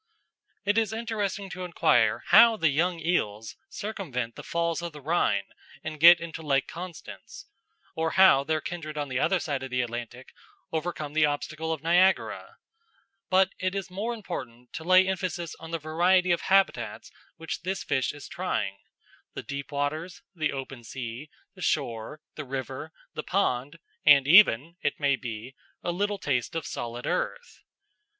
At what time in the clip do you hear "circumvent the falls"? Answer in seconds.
3.69-4.81